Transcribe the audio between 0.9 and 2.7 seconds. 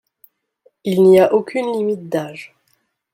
n'y a aucune limite d'âge.